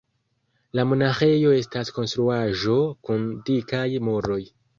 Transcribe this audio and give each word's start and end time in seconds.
La 0.77 0.85
monaĥejo 0.93 1.51
estas 1.57 1.93
konstruaĵo 1.99 2.79
kun 3.09 3.29
dikaj 3.53 3.85
muroj. 4.09 4.41